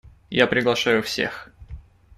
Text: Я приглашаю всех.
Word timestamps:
Я 0.31 0.47
приглашаю 0.47 1.03
всех. 1.03 1.51